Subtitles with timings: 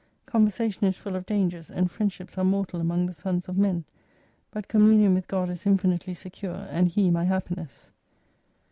[0.25, 3.85] Con versation is full of dangers, and friendships are mortal among the sons of men.
[4.49, 7.91] But communion with God is infin tely secure, and He my Happiness.